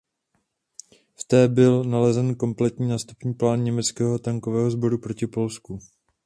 [1.19, 5.79] V té byl nalezen kompletní nástupní plán německého tankového sboru proti Polsku.